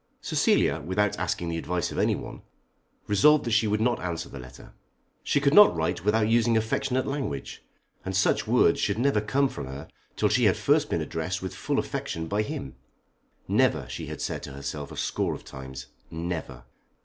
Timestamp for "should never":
8.79-9.21